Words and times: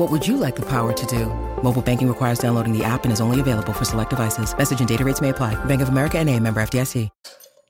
What 0.00 0.10
would 0.10 0.26
you 0.26 0.38
like 0.38 0.56
the 0.56 0.64
power 0.64 0.94
to 0.94 1.06
do? 1.06 1.26
Mobile 1.62 1.82
banking 1.82 2.08
requires 2.08 2.38
downloading 2.38 2.72
the 2.72 2.82
app 2.82 3.04
and 3.04 3.12
is 3.12 3.20
only 3.20 3.38
available 3.38 3.74
for 3.74 3.84
select 3.84 4.08
devices. 4.08 4.56
Message 4.56 4.78
and 4.78 4.88
data 4.88 5.04
rates 5.04 5.20
may 5.20 5.28
apply. 5.28 5.62
Bank 5.66 5.82
of 5.82 5.90
America 5.90 6.16
and 6.16 6.26
a 6.26 6.40
member 6.40 6.62
FDIC. 6.62 7.10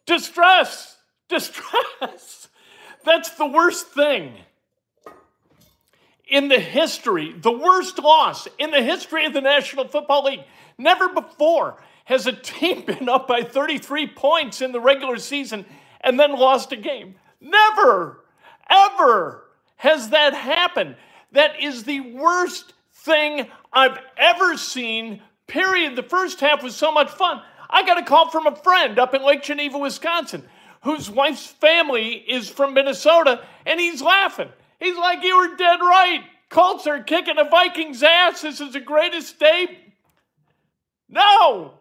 Distress! 0.07 0.97
Distress! 1.29 2.47
That's 3.05 3.31
the 3.31 3.49
worst 3.49 3.89
thing. 3.89 4.35
In 6.29 6.47
the 6.47 6.61
history, 6.61 7.33
the 7.33 7.51
worst 7.51 7.99
loss 7.99 8.47
in 8.61 8.71
the 8.71 8.81
history 8.81 9.27
of 9.27 9.33
the 9.33 9.41
National 9.41 9.89
Football 9.89 10.27
League. 10.27 10.45
Never 10.79 11.09
before 11.09 11.83
has 12.05 12.29
a 12.29 12.33
team 12.33 12.83
been 12.87 13.09
up 13.09 13.27
by 13.27 13.43
33 13.43 14.07
points 14.07 14.61
in 14.61 14.71
the 14.71 14.79
regular 14.79 15.17
season 15.17 15.67
and 16.01 16.21
then 16.21 16.39
lost 16.39 16.71
a 16.71 16.77
game. 16.77 17.17
Never, 17.41 18.23
ever 18.71 19.49
has 19.79 20.11
that 20.11 20.33
happened. 20.33 20.95
That 21.33 21.61
is 21.61 21.85
the 21.85 22.01
worst 22.01 22.73
thing 22.93 23.47
I've 23.73 23.99
ever 24.17 24.57
seen, 24.57 25.23
period. 25.47 25.97
The 25.97 26.03
first 26.03 26.41
half 26.41 26.63
was 26.63 26.77
so 26.77 26.93
much 26.93 27.11
fun. 27.11 27.41
I 27.69 27.87
got 27.87 27.99
a 27.99 28.05
call 28.05 28.31
from 28.31 28.47
a 28.47 28.57
friend 28.57 28.99
up 28.99 29.15
in 29.15 29.25
Lake 29.25 29.43
Geneva, 29.43 29.79
Wisconsin, 29.79 30.45
whose 30.83 31.11
wife's 31.11 31.47
family 31.47 32.15
is 32.15 32.49
from 32.49 32.75
Minnesota, 32.75 33.45
and 33.65 33.79
he's 33.79 34.03
laughing. 34.03 34.49
He's 34.81 34.97
like, 34.97 35.23
You 35.23 35.37
were 35.37 35.57
dead 35.57 35.81
right. 35.81 36.25
Colts 36.49 36.87
are 36.89 37.03
kicking 37.03 37.37
the 37.37 37.45
Vikings' 37.45 38.03
ass. 38.03 38.43
This 38.43 38.61
is 38.61 38.73
the 38.73 38.81
greatest 38.81 39.39
day. 39.39 39.79
No. 41.09 41.75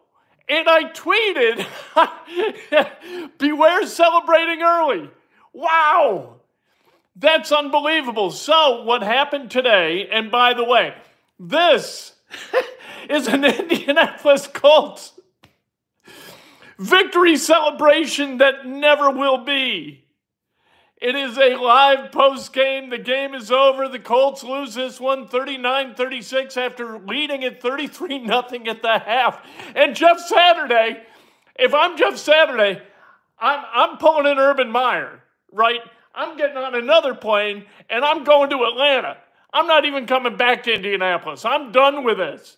And 0.48 0.68
I 0.70 0.92
tweeted, 0.92 1.66
Beware 3.38 3.88
celebrating 3.88 4.62
early. 4.62 5.10
Wow. 5.54 6.39
That's 7.20 7.52
unbelievable. 7.52 8.32
So, 8.32 8.84
what 8.84 9.04
happened 9.04 9.52
today, 9.52 10.08
and 10.10 10.32
by 10.32 10.54
the 10.54 10.64
way, 10.64 10.94
this 11.38 12.14
is 13.10 13.28
an 13.28 13.44
Indianapolis 13.46 14.48
Colts 14.48 15.20
victory 16.78 17.36
celebration 17.36 18.38
that 18.38 18.66
never 18.66 19.12
will 19.12 19.44
be. 19.44 20.06
It 21.02 21.16
is 21.16 21.38
a 21.38 21.56
live 21.56 22.12
post 22.12 22.54
game. 22.54 22.90
The 22.90 22.98
game 22.98 23.34
is 23.34 23.52
over. 23.52 23.90
The 23.90 24.00
Colts 24.00 24.44
lose 24.44 24.76
this 24.76 25.00
one 25.00 25.28
39 25.28 25.96
36 25.96 26.58
after 26.58 27.00
leading 27.00 27.44
at 27.44 27.62
33 27.62 28.26
0 28.26 28.44
at 28.68 28.82
the 28.82 29.00
half. 29.00 29.46
And 29.76 29.96
Jeff 29.96 30.20
Saturday, 30.20 31.04
if 31.58 31.74
I'm 31.74 31.98
Jeff 31.98 32.18
Saturday, 32.18 32.82
I'm, 33.38 33.64
I'm 33.74 33.98
pulling 33.98 34.26
in 34.26 34.40
Urban 34.40 34.72
Meyer, 34.72 35.22
right? 35.52 35.82
I'm 36.20 36.36
getting 36.36 36.58
on 36.58 36.76
another 36.76 37.16
plane 37.16 37.66
and 37.90 38.04
I'm 38.04 38.26
going 38.26 38.50
to 38.50 38.66
Atlanta. 38.66 39.16
I'm 39.54 39.68
not 39.68 39.86
even 39.86 40.06
coming 40.06 40.36
back 40.36 40.64
to 40.64 40.74
Indianapolis. 40.74 41.46
I'm 41.46 41.72
done 41.72 42.04
with 42.04 42.18
this. 42.18 42.58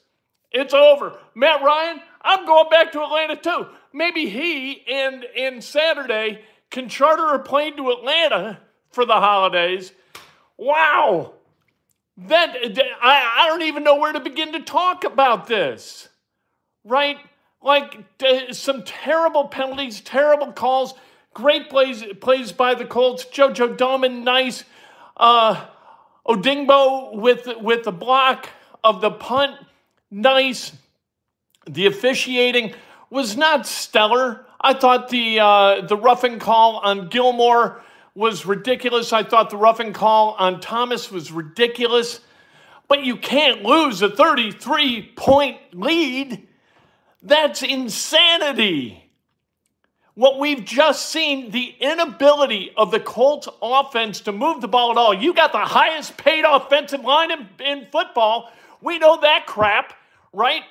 It's 0.51 0.73
over. 0.73 1.17
Matt 1.35 1.61
Ryan, 1.61 2.01
I'm 2.23 2.47
going 2.47 2.69
back 2.71 2.91
to 2.93 3.03
Atlanta 3.03 3.35
too. 3.35 3.67
Maybe 3.93 4.27
he 4.27 4.83
and, 4.91 5.23
and 5.37 5.63
Saturday 5.63 6.41
can 6.71 6.89
charter 6.89 7.35
a 7.35 7.39
plane 7.39 7.77
to 7.77 7.91
Atlanta 7.91 8.59
for 8.89 9.05
the 9.05 9.13
holidays. 9.13 9.91
Wow. 10.57 11.33
That 12.17 12.55
I, 13.01 13.41
I 13.41 13.47
don't 13.47 13.61
even 13.61 13.83
know 13.83 13.97
where 13.97 14.11
to 14.11 14.19
begin 14.19 14.53
to 14.53 14.61
talk 14.61 15.03
about 15.03 15.45
this. 15.45 16.09
Right? 16.83 17.17
Like 17.61 18.03
some 18.53 18.83
terrible 18.83 19.49
penalties, 19.49 20.01
terrible 20.01 20.51
calls, 20.51 20.95
great 21.33 21.69
plays 21.69 22.03
plays 22.19 22.51
by 22.51 22.75
the 22.75 22.85
Colts. 22.85 23.25
Jojo 23.25 23.77
Domann, 23.77 24.23
nice. 24.23 24.63
Uh, 25.17 25.65
Odeyingbo 26.27 27.15
with 27.15 27.47
with 27.61 27.83
the 27.83 27.91
block 27.91 28.49
of 28.83 29.01
the 29.01 29.11
punt, 29.11 29.55
nice. 30.09 30.73
The 31.67 31.85
officiating 31.87 32.73
was 33.09 33.37
not 33.37 33.65
stellar. 33.65 34.45
I 34.59 34.73
thought 34.73 35.09
the 35.09 35.39
uh, 35.39 35.81
the 35.81 35.97
roughing 35.97 36.39
call 36.39 36.77
on 36.77 37.09
Gilmore 37.09 37.81
was 38.13 38.45
ridiculous. 38.45 39.13
I 39.13 39.23
thought 39.23 39.49
the 39.49 39.57
roughing 39.57 39.93
call 39.93 40.35
on 40.37 40.59
Thomas 40.59 41.11
was 41.11 41.31
ridiculous. 41.31 42.19
But 42.87 43.05
you 43.05 43.15
can't 43.15 43.63
lose 43.63 44.01
a 44.01 44.09
33 44.09 45.13
point 45.15 45.57
lead. 45.73 46.47
That's 47.21 47.63
insanity. 47.63 49.10
What 50.15 50.39
we've 50.39 50.65
just 50.65 51.09
seen, 51.09 51.51
the 51.51 51.73
inability 51.79 52.71
of 52.75 52.91
the 52.91 52.99
Colts 52.99 53.47
offense 53.61 54.21
to 54.21 54.31
move 54.31 54.59
the 54.59 54.67
ball 54.67 54.91
at 54.91 54.97
all. 54.97 55.13
You 55.13 55.33
got 55.33 55.53
the 55.53 55.59
highest 55.59 56.17
paid 56.17 56.43
offensive 56.43 57.01
line 57.01 57.31
in, 57.31 57.47
in 57.59 57.87
football. 57.91 58.51
We 58.81 58.99
know 58.99 59.21
that 59.21 59.45
crap, 59.47 59.93
right? 60.33 60.63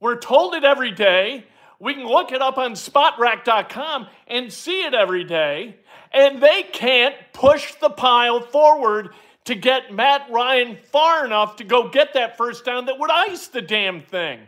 We're 0.00 0.18
told 0.18 0.54
it 0.54 0.62
every 0.62 0.92
day. 0.92 1.44
We 1.80 1.94
can 1.94 2.06
look 2.06 2.30
it 2.30 2.40
up 2.40 2.58
on 2.58 2.74
spotrac.com 2.74 4.06
and 4.28 4.52
see 4.52 4.84
it 4.84 4.94
every 4.94 5.24
day. 5.24 5.76
And 6.12 6.40
they 6.40 6.62
can't 6.62 7.16
push 7.32 7.74
the 7.74 7.90
pile 7.90 8.40
forward 8.40 9.10
to 9.46 9.56
get 9.56 9.92
Matt 9.92 10.28
Ryan 10.30 10.78
far 10.92 11.26
enough 11.26 11.56
to 11.56 11.64
go 11.64 11.88
get 11.88 12.14
that 12.14 12.36
first 12.36 12.64
down 12.64 12.86
that 12.86 13.00
would 13.00 13.10
ice 13.10 13.48
the 13.48 13.62
damn 13.62 14.02
thing. 14.02 14.38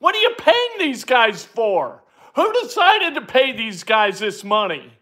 What 0.00 0.14
are 0.14 0.18
you 0.18 0.34
paying 0.36 0.78
these 0.78 1.04
guys 1.04 1.42
for? 1.42 2.02
Who 2.34 2.52
decided 2.62 3.14
to 3.14 3.22
pay 3.22 3.52
these 3.52 3.84
guys 3.84 4.18
this 4.18 4.42
money? 4.44 4.92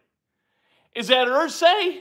Is 0.95 1.09
that 1.09 1.29
Irsay? 1.29 2.01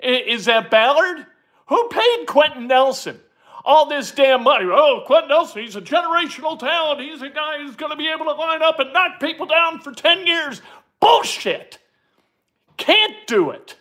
Is 0.00 0.44
that 0.44 0.70
Ballard? 0.70 1.26
Who 1.66 1.88
paid 1.88 2.26
Quenton 2.26 2.68
Nelson? 2.68 3.20
all 3.68 3.86
this 3.86 4.10
damn 4.12 4.44
money. 4.44 4.64
Oh, 4.66 5.02
Quenton 5.06 5.28
Nelson, 5.28 5.62
he's 5.62 5.76
a 5.76 5.82
generational 5.82 6.58
talent. 6.58 7.02
He's 7.02 7.20
a 7.20 7.28
guy 7.28 7.58
who's 7.58 7.76
going 7.76 7.90
to 7.90 7.96
be 7.96 8.08
able 8.08 8.24
to 8.24 8.32
line 8.32 8.62
up 8.62 8.78
and 8.78 8.94
knock 8.94 9.20
people 9.20 9.44
down 9.44 9.80
for 9.80 9.92
10 9.92 10.26
years. 10.26 10.62
Bullshit. 11.00 11.78
Can't 12.78 13.14
do 13.26 13.50
it. 13.50 13.76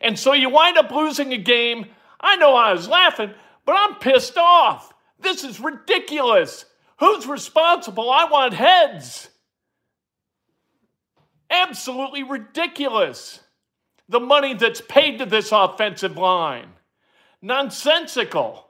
And 0.00 0.18
so 0.18 0.32
you 0.32 0.50
wind 0.50 0.78
up 0.78 0.90
losing 0.90 1.32
a 1.32 1.38
game. 1.38 1.86
I 2.20 2.36
know 2.36 2.56
I 2.56 2.72
was 2.72 2.88
laughing, 2.88 3.32
but 3.64 3.76
I'm 3.78 3.94
pissed 4.00 4.36
off. 4.36 4.92
This 5.20 5.44
is 5.44 5.60
ridiculous. 5.60 6.64
Who's 6.98 7.26
responsible? 7.26 8.10
I 8.10 8.24
want 8.24 8.54
heads. 8.54 9.28
Absolutely 11.50 12.22
ridiculous. 12.22 13.40
The 14.08 14.20
money 14.20 14.54
that's 14.54 14.80
paid 14.80 15.18
to 15.18 15.26
this 15.26 15.52
offensive 15.52 16.16
line. 16.16 16.68
Nonsensical. 17.42 18.66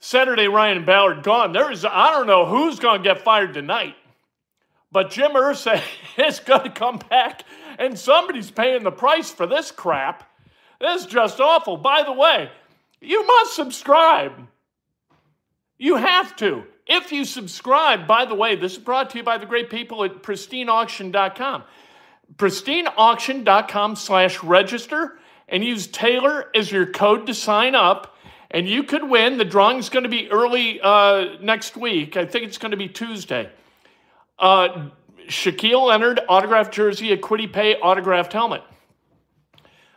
Saturday, 0.00 0.48
Ryan 0.48 0.84
Ballard 0.84 1.22
gone. 1.22 1.52
There 1.52 1.72
is, 1.72 1.84
I 1.84 2.10
don't 2.10 2.26
know 2.26 2.44
who's 2.44 2.78
going 2.78 3.02
to 3.02 3.08
get 3.08 3.22
fired 3.22 3.54
tonight, 3.54 3.94
but 4.92 5.10
Jim 5.10 5.32
Irsay 5.32 5.80
is 6.18 6.40
going 6.40 6.64
to 6.64 6.70
come 6.70 6.98
back, 6.98 7.44
and 7.78 7.98
somebody's 7.98 8.50
paying 8.50 8.82
the 8.82 8.92
price 8.92 9.30
for 9.30 9.46
this 9.46 9.70
crap. 9.70 10.30
This 10.80 11.02
is 11.02 11.06
just 11.06 11.40
awful. 11.40 11.76
By 11.76 12.02
the 12.02 12.12
way, 12.12 12.50
you 13.00 13.26
must 13.26 13.56
subscribe. 13.56 14.32
You 15.78 15.96
have 15.96 16.36
to. 16.36 16.64
If 16.86 17.12
you 17.12 17.24
subscribe, 17.24 18.06
by 18.06 18.24
the 18.26 18.34
way, 18.34 18.56
this 18.56 18.72
is 18.72 18.78
brought 18.78 19.10
to 19.10 19.18
you 19.18 19.24
by 19.24 19.38
the 19.38 19.46
great 19.46 19.70
people 19.70 20.04
at 20.04 20.22
pristineauction.com. 20.22 21.64
Pristineauction.com 22.36 23.96
slash 23.96 24.42
register 24.42 25.18
and 25.48 25.64
use 25.64 25.86
Taylor 25.86 26.50
as 26.54 26.70
your 26.70 26.86
code 26.86 27.26
to 27.26 27.34
sign 27.34 27.74
up 27.74 28.16
and 28.50 28.68
you 28.68 28.84
could 28.84 29.08
win. 29.08 29.36
The 29.38 29.44
drawing's 29.44 29.88
going 29.88 30.04
to 30.04 30.08
be 30.08 30.30
early 30.30 30.80
uh, 30.80 31.38
next 31.40 31.76
week. 31.76 32.16
I 32.16 32.24
think 32.24 32.46
it's 32.46 32.58
going 32.58 32.70
to 32.70 32.76
be 32.76 32.88
Tuesday. 32.88 33.50
Uh, 34.38 34.90
Shaquille 35.26 35.86
Leonard 35.88 36.20
autographed 36.28 36.72
jersey, 36.72 37.12
a 37.12 37.16
Kwity 37.16 37.52
Paye 37.52 37.76
autographed 37.76 38.32
helmet. 38.32 38.62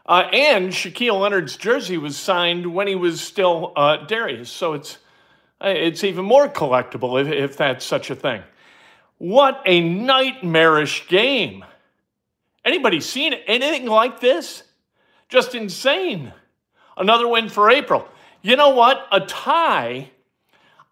Uh, 0.06 0.30
and 0.32 0.70
Shaquille 0.70 1.20
Leonard's 1.20 1.58
jersey 1.58 1.98
was 1.98 2.18
signed 2.18 2.74
when 2.74 2.88
he 2.88 2.96
was 2.96 3.20
still 3.20 3.74
uh, 3.76 4.06
Darius, 4.06 4.50
so 4.50 4.74
it's 4.74 5.00
Uh, 5.64 5.70
it's 5.70 6.04
even 6.04 6.26
more 6.26 6.48
collectible 6.48 7.20
if, 7.22 7.28
if 7.28 7.58
that's 7.58 7.86
such 7.86 8.10
a 8.10 8.16
thing. 8.16 8.44
What 9.18 9.62
a 9.66 9.82
nightmarish 9.82 11.08
game! 11.08 11.66
Anybody 12.64 13.00
seen 13.00 13.34
anything 13.34 13.86
like 13.86 14.20
this? 14.20 14.64
Just 15.30 15.56
insane. 15.56 16.34
Another 16.96 17.28
win 17.28 17.50
for 17.50 17.70
April. 17.70 18.08
You 18.42 18.56
know 18.56 18.70
what? 18.70 19.08
A 19.12 19.22
tie. 19.22 20.12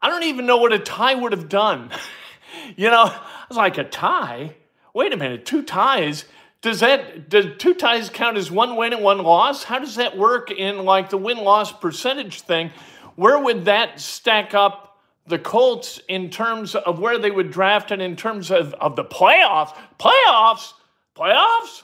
I 0.02 0.10
don't 0.10 0.24
even 0.24 0.46
know 0.46 0.58
what 0.58 0.74
a 0.74 0.80
tie 0.80 1.16
would 1.16 1.32
have 1.32 1.50
done. 1.50 1.92
you 2.76 2.90
know, 2.90 3.04
I 3.12 3.46
was 3.50 3.58
like, 3.58 3.78
a 3.78 3.84
tie? 3.84 4.56
Wait 4.94 5.14
a 5.14 5.18
minute, 5.18 5.46
two 5.46 5.62
ties? 5.62 6.26
Does 6.62 6.80
that 6.80 7.30
does 7.30 7.46
two 7.60 7.76
ties 7.76 8.10
count 8.10 8.38
as 8.38 8.50
one 8.50 8.76
win 8.76 8.94
and 8.94 9.04
one 9.04 9.20
loss? 9.20 9.64
How 9.64 9.78
does 9.78 9.96
that 9.96 10.18
work 10.18 10.50
in 10.50 10.80
like 10.84 11.12
the 11.12 11.18
win 11.18 11.38
loss 11.38 11.72
percentage 11.72 12.42
thing? 12.42 12.72
Where 13.16 13.40
would 13.40 13.66
that 13.66 14.00
stack 14.00 14.54
up 14.54 14.98
the 15.28 15.40
Colts 15.40 16.00
in 16.08 16.30
terms 16.30 16.76
of 16.76 17.00
where 17.00 17.18
they 17.18 17.32
would 17.32 17.52
draft 17.52 17.92
and 17.92 18.02
in 18.02 18.16
terms 18.16 18.52
of, 18.52 18.74
of 18.76 18.96
the 18.96 19.06
playoffs? 19.06 19.76
Playoffs? 20.00 20.74
Playoffs? 21.18 21.84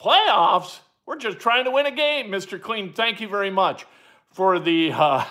Playoffs? 0.00 0.78
We're 1.06 1.16
just 1.16 1.38
trying 1.38 1.64
to 1.64 1.70
win 1.70 1.86
a 1.86 1.92
game, 1.92 2.30
Mr. 2.30 2.60
Clean. 2.60 2.92
Thank 2.92 3.20
you 3.20 3.28
very 3.28 3.50
much 3.50 3.86
for 4.32 4.58
the 4.58 4.92
uh, 4.92 5.24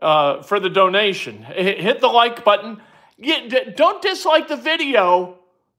uh, 0.00 0.42
for 0.42 0.60
the 0.60 0.68
donation. 0.68 1.42
Hit 1.42 2.00
the 2.00 2.08
like 2.08 2.44
button. 2.44 2.80
Don't 3.74 4.02
dislike 4.02 4.48
the 4.48 4.56
video 4.56 5.38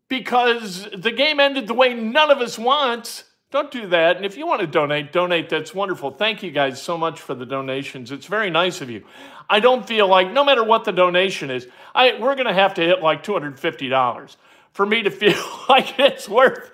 because 0.10 0.88
the 0.96 1.12
game 1.12 1.40
ended 1.40 1.68
the 1.68 1.74
way 1.74 1.94
none 1.94 2.32
of 2.32 2.40
us 2.40 2.58
want. 2.58 3.24
Don't 3.58 3.72
do 3.72 3.88
that. 3.88 4.18
And 4.18 4.24
if 4.24 4.38
you 4.38 4.46
want 4.46 4.62
to 4.62 4.68
donate, 4.68 5.12
donate. 5.12 5.50
That's 5.50 5.74
wonderful. 5.74 6.12
Thank 6.12 6.44
you 6.44 6.52
guys 6.52 6.80
so 6.80 6.96
much 6.96 7.20
for 7.20 7.34
the 7.34 7.44
donations. 7.44 8.12
It's 8.12 8.28
very 8.28 8.52
nice 8.52 8.82
of 8.82 8.90
you. 8.92 9.04
I 9.50 9.60
don't 9.62 9.84
feel 9.84 10.08
like, 10.08 10.32
no 10.32 10.46
matter 10.46 10.64
what 10.64 10.84
the 10.84 10.92
donation 10.92 11.50
is, 11.50 11.68
I, 11.96 12.20
we're 12.20 12.36
going 12.36 12.46
to 12.46 12.54
have 12.54 12.76
to 12.76 12.84
hit 12.84 13.02
like 13.02 13.24
$250 13.24 14.36
for 14.74 14.86
me 14.86 15.02
to 15.02 15.10
feel 15.22 15.44
like 15.68 15.98
it's 15.98 16.30
worth, 16.30 16.70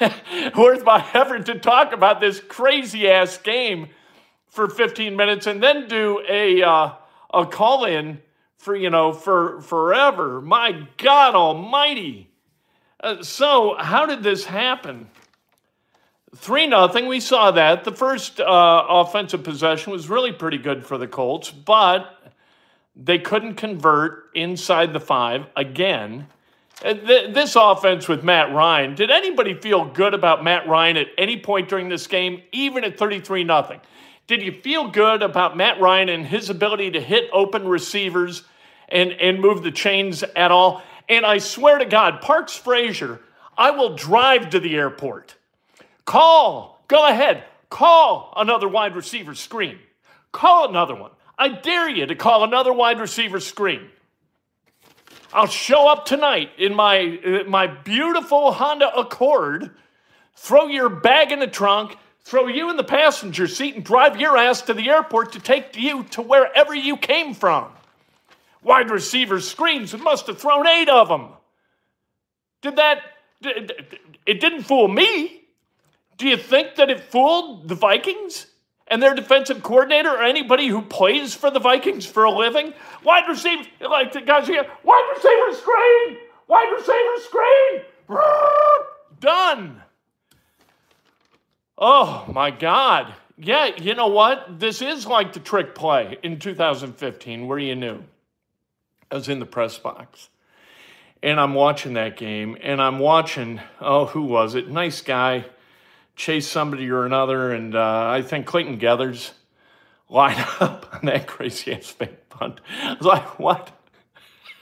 worth 0.56 0.82
my 0.82 1.06
effort 1.12 1.44
to 1.44 1.58
talk 1.58 1.92
about 1.92 2.22
this 2.22 2.40
crazy 2.40 3.06
ass 3.06 3.36
game 3.36 3.88
for 4.48 4.70
15 4.70 5.14
minutes 5.14 5.46
and 5.46 5.62
then 5.62 5.88
do 5.88 6.24
a, 6.26 6.62
uh, 6.62 6.92
a 7.34 7.44
call 7.44 7.84
in 7.84 8.22
for, 8.56 8.74
you 8.74 8.88
know, 8.88 9.12
for 9.12 9.60
forever. 9.60 10.40
My 10.40 10.88
God 10.96 11.34
Almighty. 11.34 12.30
Uh, 12.98 13.22
so, 13.22 13.76
how 13.78 14.06
did 14.06 14.22
this 14.22 14.46
happen? 14.46 15.10
3 16.36 16.66
nothing. 16.66 17.06
we 17.06 17.20
saw 17.20 17.50
that. 17.52 17.84
The 17.84 17.92
first 17.92 18.40
uh, 18.40 18.86
offensive 18.88 19.44
possession 19.44 19.92
was 19.92 20.08
really 20.08 20.32
pretty 20.32 20.58
good 20.58 20.84
for 20.84 20.98
the 20.98 21.06
Colts, 21.06 21.50
but 21.50 22.32
they 22.96 23.18
couldn't 23.18 23.54
convert 23.54 24.30
inside 24.34 24.92
the 24.92 25.00
five 25.00 25.46
again. 25.56 26.26
Uh, 26.84 26.94
this 26.94 27.56
offense 27.56 28.08
with 28.08 28.24
Matt 28.24 28.52
Ryan, 28.52 28.94
did 28.94 29.10
anybody 29.10 29.54
feel 29.54 29.84
good 29.84 30.12
about 30.12 30.42
Matt 30.42 30.66
Ryan 30.66 30.96
at 30.96 31.06
any 31.16 31.38
point 31.38 31.68
during 31.68 31.88
this 31.88 32.06
game, 32.06 32.42
even 32.52 32.84
at 32.84 32.98
33 32.98 33.44
nothing? 33.44 33.80
Did 34.26 34.42
you 34.42 34.52
feel 34.52 34.88
good 34.88 35.22
about 35.22 35.56
Matt 35.56 35.80
Ryan 35.80 36.08
and 36.08 36.26
his 36.26 36.50
ability 36.50 36.92
to 36.92 37.00
hit 37.00 37.28
open 37.32 37.68
receivers 37.68 38.42
and, 38.88 39.12
and 39.12 39.40
move 39.40 39.62
the 39.62 39.70
chains 39.70 40.22
at 40.34 40.50
all? 40.50 40.82
And 41.08 41.26
I 41.26 41.38
swear 41.38 41.78
to 41.78 41.84
God, 41.84 42.22
Parks 42.22 42.56
Frazier, 42.56 43.20
I 43.56 43.70
will 43.70 43.94
drive 43.94 44.50
to 44.50 44.60
the 44.60 44.74
airport. 44.76 45.36
Call, 46.04 46.82
go 46.88 47.06
ahead, 47.06 47.44
call 47.70 48.32
another 48.36 48.68
wide 48.68 48.94
receiver 48.96 49.34
screen. 49.34 49.78
Call 50.32 50.68
another 50.68 50.94
one. 50.94 51.10
I 51.38 51.48
dare 51.48 51.88
you 51.88 52.06
to 52.06 52.14
call 52.14 52.44
another 52.44 52.72
wide 52.72 53.00
receiver 53.00 53.40
screen. 53.40 53.88
I'll 55.32 55.46
show 55.46 55.88
up 55.88 56.06
tonight 56.06 56.50
in 56.58 56.74
my, 56.74 57.44
my 57.48 57.66
beautiful 57.66 58.52
Honda 58.52 58.96
Accord, 58.96 59.70
throw 60.36 60.66
your 60.66 60.88
bag 60.88 61.32
in 61.32 61.40
the 61.40 61.46
trunk, 61.46 61.96
throw 62.22 62.46
you 62.46 62.70
in 62.70 62.76
the 62.76 62.84
passenger 62.84 63.48
seat, 63.48 63.74
and 63.74 63.84
drive 63.84 64.20
your 64.20 64.36
ass 64.36 64.62
to 64.62 64.74
the 64.74 64.88
airport 64.88 65.32
to 65.32 65.40
take 65.40 65.76
you 65.76 66.04
to 66.10 66.22
wherever 66.22 66.74
you 66.74 66.96
came 66.96 67.34
from 67.34 67.72
wide 68.62 68.90
receiver 68.90 69.40
screens. 69.40 69.96
Must 69.96 70.26
have 70.26 70.38
thrown 70.38 70.66
eight 70.66 70.88
of 70.88 71.08
them. 71.08 71.28
Did 72.62 72.76
that, 72.76 73.02
it 73.42 74.40
didn't 74.40 74.62
fool 74.62 74.88
me. 74.88 75.43
Do 76.16 76.28
you 76.28 76.36
think 76.36 76.76
that 76.76 76.90
it 76.90 77.00
fooled 77.00 77.68
the 77.68 77.74
Vikings 77.74 78.46
and 78.86 79.02
their 79.02 79.14
defensive 79.14 79.62
coordinator 79.62 80.10
or 80.10 80.22
anybody 80.22 80.68
who 80.68 80.82
plays 80.82 81.34
for 81.34 81.50
the 81.50 81.58
Vikings 81.58 82.06
for 82.06 82.24
a 82.24 82.30
living? 82.30 82.72
Wide 83.02 83.28
receiver, 83.28 83.64
like 83.80 84.12
the 84.12 84.20
guys 84.20 84.46
here, 84.46 84.66
wide 84.82 85.12
receiver 85.14 85.54
screen, 85.54 86.18
wide 86.46 86.72
receiver 86.72 87.20
screen, 87.20 87.84
done. 89.20 89.82
Oh 91.76 92.24
my 92.32 92.50
God. 92.50 93.14
Yeah, 93.36 93.70
you 93.76 93.94
know 93.94 94.06
what? 94.06 94.60
This 94.60 94.80
is 94.80 95.06
like 95.06 95.32
the 95.32 95.40
trick 95.40 95.74
play 95.74 96.18
in 96.22 96.38
2015 96.38 97.48
where 97.48 97.58
you 97.58 97.74
knew. 97.74 98.04
I 99.10 99.16
was 99.16 99.28
in 99.28 99.40
the 99.40 99.46
press 99.46 99.76
box. 99.78 100.28
And 101.22 101.40
I'm 101.40 101.54
watching 101.54 101.94
that 101.94 102.18
game, 102.18 102.58
and 102.62 102.82
I'm 102.82 102.98
watching, 102.98 103.60
oh, 103.80 104.04
who 104.04 104.22
was 104.24 104.54
it? 104.54 104.68
Nice 104.68 105.00
guy, 105.00 105.46
chase 106.16 106.48
somebody 106.48 106.90
or 106.90 107.06
another, 107.06 107.52
and 107.52 107.74
uh, 107.74 108.08
I 108.08 108.22
think 108.22 108.46
Clayton 108.46 108.78
Geathers 108.78 109.32
line 110.08 110.38
up 110.60 110.94
on 110.94 111.06
that 111.06 111.26
crazy 111.26 111.72
ass 111.72 111.90
fake 111.90 112.28
punt. 112.28 112.60
I 112.82 112.94
was 112.94 113.06
like, 113.06 113.38
what? 113.38 113.70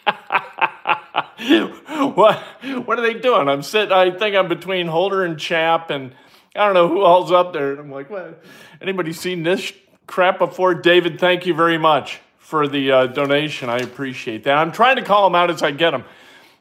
what 2.15 2.39
what 2.85 2.99
are 2.99 3.03
they 3.03 3.15
doing? 3.15 3.49
I'm 3.49 3.63
sitting 3.63 3.93
I 3.93 4.11
think 4.11 4.35
I'm 4.35 4.49
between 4.49 4.89
Holder 4.89 5.25
and 5.25 5.39
Chap 5.39 5.91
and 5.91 6.13
I 6.55 6.67
don't 6.67 6.75
know 6.75 6.89
who 6.89 7.03
all's 7.03 7.33
up 7.33 7.53
there. 7.53 7.73
And 7.73 7.81
I'm 7.81 7.91
like, 7.91 8.11
what? 8.11 8.43
Anybody 8.81 9.13
seen 9.13 9.43
this 9.43 9.73
crap 10.07 10.39
before? 10.39 10.75
David, 10.75 11.19
thank 11.19 11.47
you 11.47 11.55
very 11.55 11.79
much 11.79 12.21
for 12.39 12.69
the 12.69 12.93
uh, 12.93 13.07
donation. 13.07 13.71
I 13.71 13.79
appreciate 13.79 14.45
that. 14.45 14.59
I'm 14.59 14.73
trying 14.73 14.97
to 14.97 15.03
call 15.03 15.29
them 15.29 15.35
out 15.35 15.51
as 15.51 15.63
I 15.63 15.71
get 15.71 15.93
them, 15.93 16.05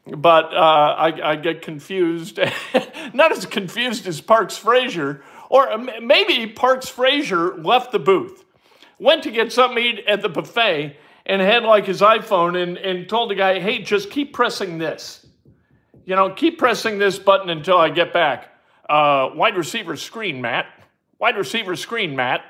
but 0.06 0.52
uh, 0.52 0.94
I, 0.98 1.32
I, 1.32 1.36
get 1.36 1.62
confused. 1.62 2.38
Not 3.14 3.32
as 3.32 3.46
confused 3.46 4.06
as 4.06 4.20
Parks 4.20 4.56
Frazier, 4.56 5.22
or 5.48 5.78
maybe 6.00 6.50
Parks 6.52 6.88
Frazier 6.88 7.56
left 7.58 7.92
the 7.92 7.98
booth, 7.98 8.44
went 8.98 9.22
to 9.22 9.30
get 9.30 9.52
something 9.52 9.98
at 10.08 10.22
the 10.22 10.28
buffet, 10.28 10.96
and 11.24 11.40
had 11.40 11.62
like 11.62 11.86
his 11.86 12.00
iPhone 12.00 12.60
and, 12.60 12.76
and 12.78 13.08
told 13.08 13.30
the 13.30 13.34
guy, 13.36 13.60
hey, 13.60 13.80
just 13.82 14.10
keep 14.10 14.32
pressing 14.32 14.78
this. 14.78 15.24
You 16.04 16.16
know, 16.16 16.30
keep 16.30 16.58
pressing 16.58 16.98
this 16.98 17.18
button 17.18 17.48
until 17.48 17.78
I 17.78 17.88
get 17.90 18.12
back. 18.12 18.48
Uh, 18.88 19.30
wide 19.34 19.56
receiver 19.56 19.96
screen, 19.96 20.40
Matt. 20.40 20.66
Wide 21.20 21.36
receiver 21.36 21.76
screen, 21.76 22.16
Matt. 22.16 22.42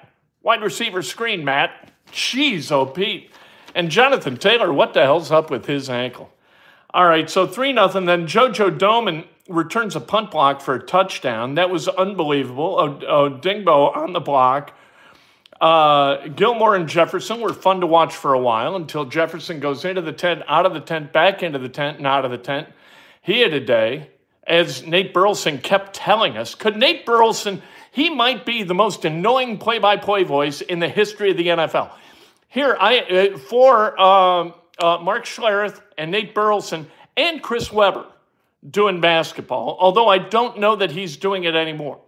Wide 0.42 0.62
receiver 0.62 1.02
screen, 1.02 1.44
Matt. 1.44 1.92
Jeez, 2.11 2.73
oh 2.73 2.87
Pete. 2.87 3.30
And 3.75 3.90
Jonathan 3.90 4.38
Taylor, 4.38 4.73
what 4.73 4.94
the 4.94 5.02
hell's 5.02 5.30
up 5.30 5.50
with 5.50 5.66
his 5.66 5.90
ankle? 5.90 6.32
All 6.94 7.06
right, 7.06 7.28
so 7.28 7.46
3 7.46 7.72
nothing. 7.72 8.04
Then 8.04 8.26
JoJo 8.26 8.78
Domann 8.78 9.25
returns 9.49 9.96
a 9.96 10.00
punt 10.00 10.30
block 10.30 10.61
for 10.61 10.75
a 10.75 10.82
touchdown. 10.82 11.54
That 11.54 11.70
was 11.70 11.88
unbelievable. 11.88 12.76
Odeyingbo 12.76 13.96
on 13.96 14.12
the 14.12 14.20
block. 14.20 14.75
Uh, 15.61 16.26
Gilmore 16.28 16.75
and 16.75 16.88
Jefferson 16.88 17.40
were 17.40 17.52
fun 17.52 17.80
to 17.80 17.87
watch 17.87 18.14
for 18.14 18.34
a 18.34 18.38
while 18.38 18.75
until 18.75 19.04
Jefferson 19.04 19.61
goes 19.61 19.84
into 19.84 20.02
the 20.02 20.12
tent, 20.12 20.42
out 20.49 20.66
of 20.66 20.75
the 20.75 20.80
tent, 20.80 21.12
back 21.12 21.42
into 21.42 21.58
the 21.58 21.68
tent, 21.68 21.99
and 21.99 22.06
out 22.06 22.25
of 22.25 22.30
the 22.30 22.38
tent. 22.38 22.68
He 23.22 23.40
had 23.40 23.54
a 23.54 23.61
day, 23.61 24.11
as 24.44 24.84
Nate 24.84 25.14
Burleson 25.14 25.58
kept 25.58 25.94
telling 25.94 26.37
us. 26.37 26.56
Could 26.56 26.76
Nate 26.76 27.06
Burleson, 27.06 27.62
he 27.92 28.11
might 28.11 28.44
be 28.44 28.64
the 28.64 28.75
most 28.75 29.04
annoying 29.04 29.58
play 29.58 29.78
by 29.78 29.96
play 29.96 30.25
voice 30.25 30.62
in 30.62 30.80
the 30.80 30.88
history 30.88 31.30
of 31.30 31.37
the 31.37 31.46
NFL. 31.46 31.92
Here, 32.49 32.76
I 32.78 32.99
uh, 32.99 33.38
for 33.38 33.99
um, 34.00 34.54
uh, 34.83 34.99
Mark 34.99 35.25
Schlereth 35.25 35.81
and 35.97 36.11
Nate 36.11 36.35
Burleson 36.35 36.91
and 37.17 37.43
Chris 37.43 37.73
Webber 37.73 38.07
doing 38.69 39.01
basketball, 39.01 39.77
although 39.81 40.09
I 40.09 40.19
don't 40.19 40.59
know 40.59 40.77
that 40.77 40.91
he's 40.91 41.17
doing 41.17 41.45
it 41.45 41.55
anymore. 41.55 42.01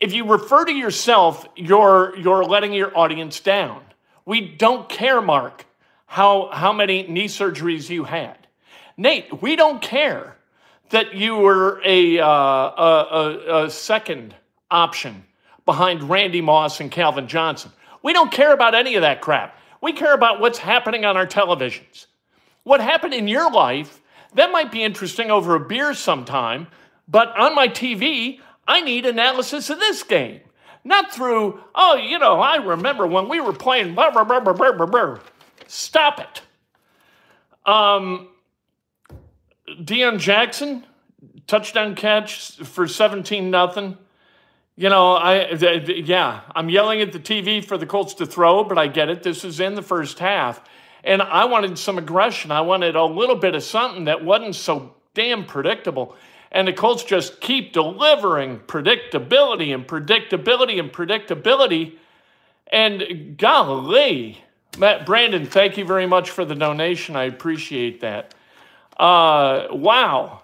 If 0.00 0.12
you 0.12 0.24
refer 0.24 0.64
to 0.64 0.72
yourself, 0.72 1.46
you're, 1.56 2.16
you're 2.16 2.44
letting 2.44 2.72
your 2.72 2.96
audience 2.96 3.40
down. 3.40 3.82
We 4.24 4.40
don't 4.40 4.88
care, 4.88 5.20
Mark, 5.20 5.64
how, 6.06 6.50
how 6.52 6.72
many 6.72 7.04
knee 7.04 7.26
surgeries 7.26 7.88
you 7.88 8.04
had. 8.04 8.36
Nate, 8.96 9.42
we 9.42 9.56
don't 9.56 9.80
care 9.80 10.36
that 10.90 11.14
you 11.14 11.36
were 11.36 11.80
a, 11.84 12.18
uh, 12.18 12.26
a, 12.26 13.06
a, 13.50 13.64
a 13.64 13.70
second 13.70 14.34
option 14.70 15.24
behind 15.64 16.10
Randy 16.10 16.40
Moss 16.40 16.80
and 16.80 16.90
Calvin 16.90 17.28
Johnson. 17.28 17.72
We 18.02 18.12
don't 18.12 18.30
care 18.30 18.52
about 18.52 18.74
any 18.74 18.96
of 18.96 19.02
that 19.02 19.20
crap. 19.20 19.56
We 19.82 19.92
care 19.92 20.14
about 20.14 20.40
what's 20.40 20.58
happening 20.58 21.04
on 21.04 21.16
our 21.16 21.26
televisions. 21.26 22.06
What 22.62 22.80
happened 22.80 23.14
in 23.14 23.28
your 23.28 23.50
life 23.50 24.00
That 24.34 24.50
might 24.50 24.72
be 24.72 24.82
interesting 24.82 25.30
over 25.30 25.54
a 25.54 25.60
beer 25.60 25.92
sometime, 25.92 26.68
but 27.06 27.36
on 27.36 27.54
my 27.54 27.68
TV, 27.68 28.40
I 28.66 28.80
need 28.80 29.04
analysis 29.04 29.68
of 29.68 29.78
this 29.78 30.02
game. 30.02 30.40
Not 30.84 31.12
through, 31.12 31.60
oh, 31.74 31.96
you 31.96 32.18
know, 32.18 32.40
I 32.40 32.56
remember 32.56 33.06
when 33.06 33.28
we 33.28 33.40
were 33.40 33.52
playing 33.52 33.94
blah, 33.94 34.10
blah, 34.10 34.24
blah, 34.24 34.40
blah, 34.40 34.54
blah, 34.54 34.72
blah, 34.72 34.86
blah. 34.86 35.18
Stop 35.66 36.18
it. 36.20 36.42
Um, 37.70 38.28
Deon 39.68 40.18
Jackson, 40.18 40.86
touchdown 41.46 41.94
catch 41.94 42.56
for 42.56 42.88
17 42.88 43.50
nothing. 43.50 43.98
You 44.82 44.88
know, 44.88 45.12
I 45.12 45.52
yeah, 45.52 46.40
I'm 46.56 46.68
yelling 46.68 47.02
at 47.02 47.12
the 47.12 47.20
TV 47.20 47.64
for 47.64 47.78
the 47.78 47.86
Colts 47.86 48.14
to 48.14 48.26
throw, 48.26 48.64
but 48.64 48.78
I 48.78 48.88
get 48.88 49.08
it. 49.08 49.22
This 49.22 49.44
is 49.44 49.60
in 49.60 49.76
the 49.76 49.82
first 49.82 50.18
half. 50.18 50.60
And 51.04 51.22
I 51.22 51.44
wanted 51.44 51.78
some 51.78 51.98
aggression. 51.98 52.50
I 52.50 52.62
wanted 52.62 52.96
a 52.96 53.04
little 53.04 53.36
bit 53.36 53.54
of 53.54 53.62
something 53.62 54.06
that 54.06 54.24
wasn't 54.24 54.56
so 54.56 54.96
damn 55.14 55.44
predictable. 55.44 56.16
And 56.50 56.66
the 56.66 56.72
Colts 56.72 57.04
just 57.04 57.40
keep 57.40 57.72
delivering 57.72 58.58
predictability 58.58 59.72
and 59.72 59.86
predictability 59.86 60.80
and 60.80 60.92
predictability. 60.92 61.98
And 62.66 63.38
golly, 63.38 64.42
Matt 64.78 65.06
Brandon, 65.06 65.46
thank 65.46 65.76
you 65.76 65.84
very 65.84 66.06
much 66.06 66.28
for 66.28 66.44
the 66.44 66.56
donation. 66.56 67.14
I 67.14 67.26
appreciate 67.26 68.00
that. 68.00 68.34
Uh, 68.98 69.68
wow. 69.70 70.42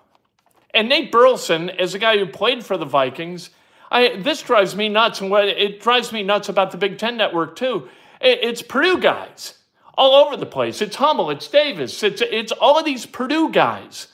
And 0.72 0.88
Nate 0.88 1.10
Burleson, 1.10 1.70
as 1.70 1.94
a 1.94 1.98
guy 1.98 2.18
who 2.18 2.26
played 2.26 2.64
for 2.64 2.76
the 2.76 2.86
Vikings, 2.86 3.50
I, 3.90 4.16
this 4.16 4.42
drives 4.42 4.76
me 4.76 4.88
nuts. 4.88 5.20
And 5.20 5.30
what 5.30 5.46
it 5.46 5.80
drives 5.80 6.12
me 6.12 6.22
nuts 6.22 6.48
about 6.48 6.70
the 6.70 6.76
Big 6.76 6.98
Ten 6.98 7.16
Network, 7.16 7.56
too. 7.56 7.88
It, 8.20 8.40
it's 8.42 8.62
Purdue 8.62 8.98
guys 8.98 9.54
all 9.98 10.14
over 10.14 10.36
the 10.36 10.46
place. 10.46 10.80
It's 10.80 10.96
Hummel, 10.96 11.30
it's 11.30 11.48
Davis, 11.48 12.02
it's, 12.02 12.22
it's 12.22 12.52
all 12.52 12.78
of 12.78 12.84
these 12.84 13.04
Purdue 13.04 13.50
guys. 13.50 14.06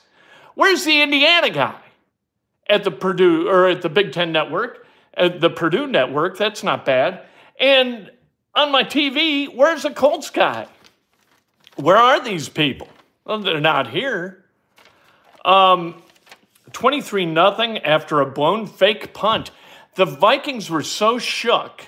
Where's 0.55 0.83
the 0.83 1.01
Indiana 1.01 1.51
guy 1.51 1.79
at 2.67 2.83
the 2.83 2.91
Purdue 2.91 3.47
or 3.47 3.67
at 3.67 3.83
the 3.83 3.89
Big 3.89 4.11
Ten 4.11 4.31
Network, 4.31 4.87
at 5.13 5.41
the 5.41 5.49
Purdue 5.49 5.85
Network? 5.85 6.37
That's 6.37 6.63
not 6.63 6.85
bad. 6.85 7.21
And 7.59 8.09
on 8.55 8.71
my 8.71 8.83
TV, 8.83 9.53
where's 9.53 9.83
the 9.83 9.91
Colts 9.91 10.31
guy? 10.31 10.67
Where 11.75 11.97
are 11.97 12.23
these 12.23 12.49
people? 12.49 12.87
Well, 13.25 13.39
they're 13.39 13.59
not 13.59 13.89
here. 13.89 14.45
Um, 15.43 16.01
23 16.71 17.25
nothing 17.25 17.77
after 17.79 18.21
a 18.21 18.25
blown 18.25 18.65
fake 18.65 19.13
punt. 19.13 19.51
The 19.95 20.05
Vikings 20.05 20.69
were 20.69 20.83
so 20.83 21.17
shook 21.17 21.85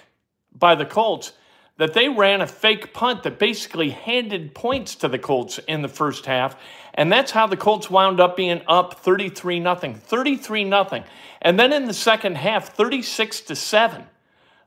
by 0.54 0.76
the 0.76 0.86
Colts 0.86 1.34
that 1.78 1.94
they 1.94 2.10
ran 2.10 2.42
a 2.42 2.48
fake 2.48 2.94
punt 2.94 3.24
that 3.24 3.38
basically 3.38 3.92
handed 3.92 4.56
points 4.56 4.96
to 4.96 5.08
the 5.08 5.20
Colts 5.20 5.60
in 5.68 5.82
the 5.82 5.88
first 5.88 6.26
half. 6.26 6.56
And 6.94 7.12
that's 7.12 7.32
how 7.32 7.46
the 7.46 7.58
Colts 7.58 7.90
wound 7.90 8.20
up 8.20 8.36
being 8.36 8.62
up 8.68 9.02
33 9.02 9.60
nothing, 9.60 9.94
33 9.94 10.64
nothing. 10.64 11.04
And 11.42 11.60
then 11.60 11.72
in 11.72 11.86
the 11.86 11.94
second 11.94 12.38
half, 12.38 12.74
36 12.76 13.42
to 13.42 13.56
7, 13.56 14.04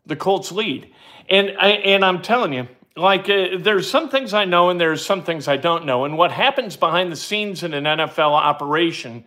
the 0.06 0.16
Colts 0.16 0.52
lead. 0.52 0.92
And 1.28 1.52
I, 1.58 1.68
and 1.70 2.04
I'm 2.04 2.22
telling 2.22 2.52
you, 2.52 2.68
like 2.96 3.28
uh, 3.28 3.58
there's 3.58 3.90
some 3.90 4.08
things 4.08 4.34
I 4.34 4.44
know 4.44 4.68
and 4.68 4.80
there's 4.80 5.04
some 5.04 5.24
things 5.24 5.48
I 5.48 5.56
don't 5.56 5.86
know. 5.86 6.04
And 6.04 6.16
what 6.16 6.30
happens 6.30 6.76
behind 6.76 7.10
the 7.10 7.16
scenes 7.16 7.62
in 7.62 7.74
an 7.74 7.84
NFL 7.84 8.32
operation 8.32 9.24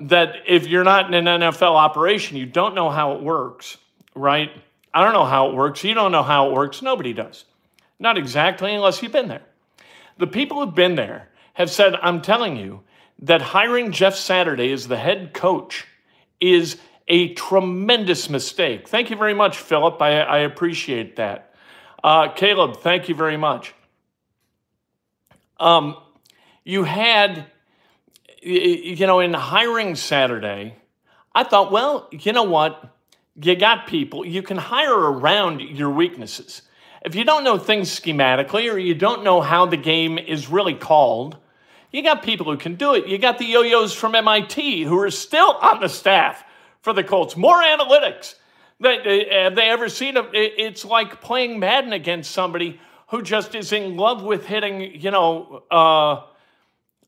that 0.00 0.34
if 0.46 0.66
you're 0.66 0.84
not 0.84 1.12
in 1.12 1.26
an 1.26 1.40
NFL 1.40 1.74
operation, 1.74 2.36
you 2.36 2.46
don't 2.46 2.74
know 2.74 2.90
how 2.90 3.12
it 3.12 3.22
works, 3.22 3.76
right? 4.14 4.50
I 4.92 5.04
don't 5.04 5.12
know 5.12 5.24
how 5.24 5.50
it 5.50 5.54
works. 5.54 5.84
You 5.84 5.94
don't 5.94 6.12
know 6.12 6.22
how 6.22 6.48
it 6.48 6.54
works. 6.54 6.82
Nobody 6.82 7.12
does. 7.12 7.44
Not 7.98 8.18
exactly 8.18 8.74
unless 8.74 9.02
you've 9.02 9.12
been 9.12 9.28
there. 9.28 9.42
The 10.18 10.26
people 10.26 10.64
who've 10.64 10.74
been 10.74 10.96
there 10.96 11.28
have 11.54 11.70
said, 11.70 11.94
I'm 12.02 12.22
telling 12.22 12.56
you 12.56 12.80
that 13.20 13.42
hiring 13.42 13.92
Jeff 13.92 14.16
Saturday 14.16 14.72
as 14.72 14.88
the 14.88 14.96
head 14.96 15.32
coach 15.32 15.86
is 16.40 16.78
a 17.06 17.34
tremendous 17.34 18.30
mistake. 18.30 18.88
Thank 18.88 19.10
you 19.10 19.16
very 19.16 19.34
much, 19.34 19.58
Philip. 19.58 20.00
I, 20.00 20.20
I 20.20 20.38
appreciate 20.38 21.16
that. 21.16 21.54
Uh, 22.02 22.32
Caleb, 22.32 22.78
thank 22.78 23.08
you 23.08 23.14
very 23.14 23.36
much. 23.36 23.74
Um, 25.58 25.96
you 26.64 26.84
had, 26.84 27.46
you 28.40 29.06
know, 29.06 29.20
in 29.20 29.34
hiring 29.34 29.94
Saturday, 29.94 30.76
I 31.34 31.44
thought, 31.44 31.70
well, 31.70 32.08
you 32.10 32.32
know 32.32 32.44
what? 32.44 32.96
You 33.40 33.54
got 33.56 33.86
people, 33.86 34.26
you 34.26 34.42
can 34.42 34.56
hire 34.56 34.94
around 34.94 35.60
your 35.60 35.90
weaknesses. 35.90 36.62
If 37.02 37.14
you 37.14 37.24
don't 37.24 37.44
know 37.44 37.56
things 37.56 37.88
schematically 37.88 38.70
or 38.72 38.76
you 38.76 38.94
don't 38.94 39.24
know 39.24 39.40
how 39.40 39.64
the 39.64 39.76
game 39.76 40.18
is 40.18 40.48
really 40.48 40.74
called, 40.74 41.38
you 41.92 42.02
got 42.02 42.22
people 42.22 42.46
who 42.46 42.58
can 42.58 42.74
do 42.74 42.94
it. 42.94 43.06
You 43.06 43.18
got 43.18 43.38
the 43.38 43.46
yo 43.46 43.62
yos 43.62 43.94
from 43.94 44.14
MIT 44.14 44.84
who 44.84 44.98
are 45.00 45.10
still 45.10 45.52
on 45.62 45.80
the 45.80 45.88
staff 45.88 46.44
for 46.82 46.92
the 46.92 47.02
Colts. 47.02 47.36
More 47.36 47.62
analytics. 47.62 48.34
Have 48.82 49.54
they 49.54 49.68
ever 49.68 49.88
seen 49.88 50.16
it? 50.16 50.26
It's 50.32 50.84
like 50.84 51.20
playing 51.20 51.58
Madden 51.58 51.92
against 51.92 52.30
somebody 52.30 52.80
who 53.08 53.22
just 53.22 53.54
is 53.54 53.72
in 53.72 53.96
love 53.96 54.22
with 54.22 54.46
hitting, 54.46 55.00
you 55.00 55.10
know, 55.10 55.64
uh, 55.70 56.22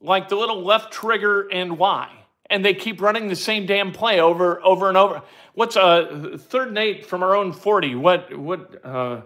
like 0.02 0.28
the 0.28 0.36
little 0.36 0.62
left 0.62 0.92
trigger 0.92 1.48
and 1.50 1.78
Y. 1.78 2.10
And 2.50 2.64
they 2.64 2.74
keep 2.74 3.00
running 3.00 3.28
the 3.28 3.36
same 3.36 3.64
damn 3.66 3.92
play 3.92 4.20
over, 4.20 4.62
over 4.62 4.88
and 4.88 4.98
over. 4.98 5.22
What's 5.54 5.76
uh, 5.76 6.36
third 6.38 6.68
and 6.68 6.78
eight 6.78 7.06
from 7.06 7.22
our 7.22 7.34
own 7.34 7.52
40? 7.52 7.94
What, 7.94 8.36
what, 8.36 8.84
uh, 8.84 9.22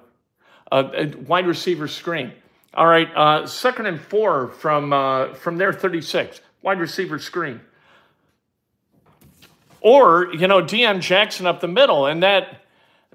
uh, 0.70 1.06
wide 1.26 1.46
receiver 1.46 1.88
screen. 1.88 2.32
All 2.74 2.86
right, 2.86 3.08
uh, 3.16 3.46
second 3.46 3.86
and 3.86 4.00
four 4.00 4.48
from, 4.48 4.92
uh, 4.92 5.34
from 5.34 5.56
their 5.56 5.72
36, 5.72 6.40
wide 6.62 6.78
receiver 6.78 7.18
screen. 7.18 7.60
Or, 9.80 10.32
you 10.34 10.46
know, 10.46 10.60
Deon 10.62 11.00
Jackson 11.00 11.46
up 11.46 11.60
the 11.60 11.68
middle. 11.68 12.06
And 12.06 12.22
that, 12.22 12.62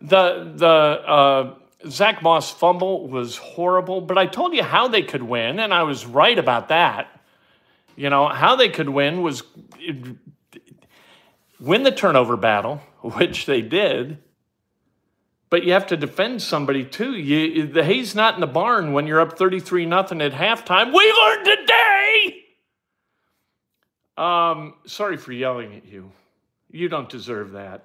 the, 0.01 0.51
the, 0.55 0.67
uh, 0.67 1.55
Zack 1.87 2.21
Moss 2.21 2.51
fumble 2.51 3.07
was 3.07 3.37
horrible, 3.37 4.01
but 4.01 4.17
I 4.17 4.27
told 4.27 4.53
you 4.53 4.63
how 4.63 4.87
they 4.87 5.01
could 5.01 5.23
win, 5.23 5.59
and 5.59 5.73
I 5.73 5.83
was 5.83 6.05
right 6.05 6.37
about 6.37 6.67
that. 6.69 7.20
You 7.95 8.09
know, 8.09 8.27
how 8.27 8.55
they 8.55 8.69
could 8.69 8.89
win 8.89 9.21
was 9.21 9.43
win 11.59 11.83
the 11.83 11.91
turnover 11.91 12.37
battle, 12.37 12.77
which 13.01 13.45
they 13.45 13.61
did, 13.61 14.17
but 15.49 15.63
you 15.63 15.73
have 15.73 15.87
to 15.87 15.97
defend 15.97 16.41
somebody 16.41 16.83
too. 16.85 17.13
You, 17.13 17.67
the 17.67 17.83
hay's 17.83 18.15
not 18.15 18.35
in 18.35 18.41
the 18.41 18.47
barn 18.47 18.93
when 18.93 19.05
you're 19.05 19.19
up 19.19 19.37
33 19.37 19.85
nothing 19.85 20.21
at 20.21 20.31
halftime. 20.31 20.93
We 20.93 21.11
learned 21.11 21.45
today. 21.45 22.43
Um, 24.17 24.75
sorry 24.85 25.17
for 25.17 25.33
yelling 25.33 25.75
at 25.75 25.85
you. 25.85 26.11
You 26.69 26.87
don't 26.87 27.09
deserve 27.09 27.51
that. 27.51 27.83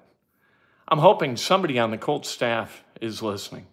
I'm 0.87 0.99
hoping 0.99 1.35
somebody 1.35 1.77
on 1.77 1.91
the 1.91 1.97
Colts 1.97 2.29
staff 2.29 2.83
is 3.01 3.21
listening. 3.21 3.67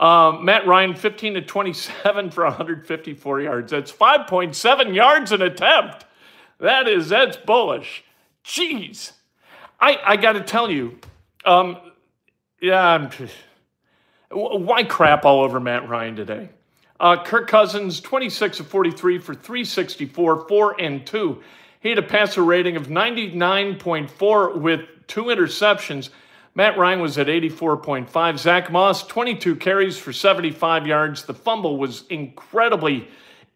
Um, 0.00 0.46
Matt 0.46 0.66
Ryan, 0.66 0.94
15 0.94 1.34
to 1.34 1.42
27 1.42 2.30
for 2.30 2.44
154 2.44 3.40
yards. 3.42 3.70
That's 3.70 3.92
5.7 3.92 4.94
yards 4.94 5.30
an 5.30 5.42
attempt. 5.42 6.06
That 6.58 6.88
is, 6.88 7.10
that's 7.10 7.36
bullish. 7.36 8.02
Jeez. 8.42 9.12
I, 9.78 9.98
I 10.04 10.16
got 10.16 10.32
to 10.32 10.40
tell 10.40 10.70
you, 10.70 10.98
um, 11.44 11.76
yeah, 12.62 12.82
I'm, 12.82 13.10
why 14.30 14.84
crap 14.84 15.26
all 15.26 15.42
over 15.42 15.60
Matt 15.60 15.86
Ryan 15.86 16.16
today? 16.16 16.48
Uh, 16.98 17.22
Kirk 17.22 17.46
Cousins, 17.48 18.00
26 18.00 18.60
of 18.60 18.68
43 18.68 19.18
for 19.18 19.34
364, 19.34 20.48
4 20.48 20.80
and 20.80 21.06
2. 21.06 21.42
He 21.80 21.90
had 21.90 21.98
a 21.98 22.02
passer 22.02 22.42
rating 22.42 22.76
of 22.76 22.88
99.4 22.88 24.60
with 24.60 24.80
two 25.06 25.24
interceptions. 25.24 26.08
Matt 26.54 26.76
Ryan 26.76 27.00
was 27.00 27.16
at 27.16 27.28
84.5. 27.28 28.38
Zack 28.38 28.72
Moss, 28.72 29.06
22 29.06 29.56
carries 29.56 29.96
for 29.96 30.12
75 30.12 30.86
yards. 30.86 31.24
The 31.24 31.34
fumble 31.34 31.78
was 31.78 32.04
incredibly 32.08 33.06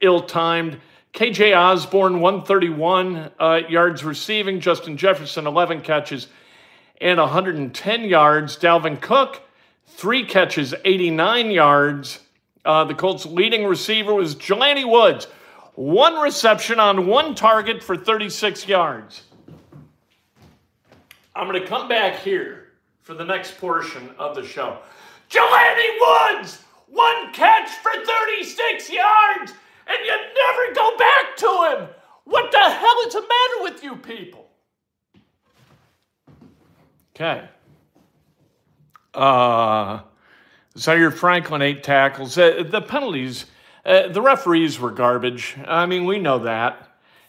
ill 0.00 0.22
timed. 0.22 0.78
KJ 1.12 1.56
Osborn, 1.56 2.20
131 2.20 3.30
uh, 3.38 3.60
yards 3.68 4.04
receiving. 4.04 4.60
Justin 4.60 4.96
Jefferson, 4.96 5.46
11 5.46 5.80
catches 5.80 6.28
and 7.00 7.18
110 7.18 8.04
yards. 8.04 8.56
Dalvin 8.56 9.00
Cook, 9.00 9.42
three 9.86 10.24
catches, 10.24 10.72
89 10.84 11.50
yards. 11.50 12.20
Uh, 12.64 12.84
the 12.84 12.94
Colts' 12.94 13.26
leading 13.26 13.66
receiver 13.66 14.14
was 14.14 14.34
Jelani 14.36 14.90
Woods, 14.90 15.26
one 15.74 16.14
reception 16.14 16.80
on 16.80 17.06
one 17.06 17.34
target 17.34 17.82
for 17.82 17.96
36 17.96 18.66
yards. 18.66 19.22
I'm 21.36 21.48
going 21.48 21.60
to 21.60 21.68
come 21.68 21.88
back 21.88 22.20
here 22.20 22.63
for 23.04 23.14
the 23.14 23.24
next 23.24 23.58
portion 23.58 24.10
of 24.18 24.34
the 24.34 24.44
show. 24.44 24.78
Jelani 25.30 25.88
Woods, 26.00 26.62
one 26.88 27.32
catch 27.32 27.68
for 27.68 27.92
36 27.92 28.90
yards, 28.90 29.52
and 29.86 29.98
you 30.04 30.16
never 30.16 30.74
go 30.74 30.96
back 30.96 31.36
to 31.36 31.46
him. 31.46 31.88
What 32.24 32.50
the 32.50 32.58
hell 32.58 32.96
is 33.06 33.12
the 33.12 33.20
matter 33.20 33.62
with 33.62 33.84
you 33.84 33.96
people? 33.96 34.48
Okay. 37.14 37.46
Uh, 39.12 40.00
Zaire 40.78 41.10
Franklin, 41.10 41.60
eight 41.60 41.82
tackles. 41.82 42.38
Uh, 42.38 42.64
the 42.66 42.80
penalties, 42.80 43.44
uh, 43.84 44.08
the 44.08 44.22
referees 44.22 44.80
were 44.80 44.90
garbage. 44.90 45.56
I 45.66 45.84
mean, 45.84 46.06
we 46.06 46.18
know 46.18 46.38
that. 46.40 46.88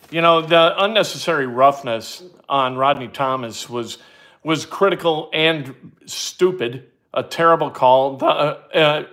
You 0.10 0.22
know, 0.22 0.42
the 0.42 0.74
unnecessary 0.82 1.48
roughness 1.48 2.24
on 2.48 2.78
Rodney 2.78 3.10
Thomas 3.10 3.70
was 3.70 3.98
was 4.46 4.64
critical 4.64 5.28
and 5.34 5.74
stupid. 6.06 6.86
A 7.16 7.24
terrible 7.24 7.72
call. 7.72 8.18
The 8.18 8.28
uh, 8.28 8.60
uh, 8.76 9.04